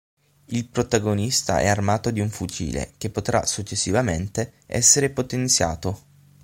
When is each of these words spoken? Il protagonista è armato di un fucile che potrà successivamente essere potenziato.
Il 0.45 0.67
protagonista 0.67 1.59
è 1.59 1.67
armato 1.67 2.09
di 2.09 2.19
un 2.21 2.31
fucile 2.31 2.93
che 2.97 3.11
potrà 3.11 3.45
successivamente 3.45 4.53
essere 4.65 5.11
potenziato. 5.11 6.01